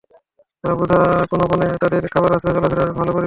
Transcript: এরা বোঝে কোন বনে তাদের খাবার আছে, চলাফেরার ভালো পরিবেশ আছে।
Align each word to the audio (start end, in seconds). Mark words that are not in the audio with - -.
এরা 0.63 0.73
বোঝে 0.75 0.97
কোন 1.31 1.41
বনে 1.47 1.67
তাদের 1.81 2.03
খাবার 2.07 2.31
আছে, 2.31 2.47
চলাফেরার 2.47 2.89
ভালো 2.91 3.11
পরিবেশ 3.11 3.15
আছে। 3.15 3.19